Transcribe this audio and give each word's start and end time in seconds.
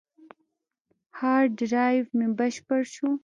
هارد 1.19 1.51
ډرایو 1.59 2.05
مې 2.17 2.27
بشپړ 2.37 2.81
شو. 2.93 3.07